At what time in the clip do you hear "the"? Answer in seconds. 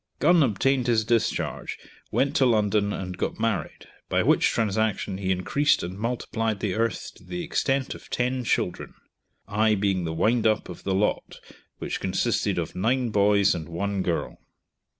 6.59-6.73, 7.23-7.43, 10.05-10.11, 10.85-10.95